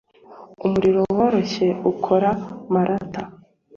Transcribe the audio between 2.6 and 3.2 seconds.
malt.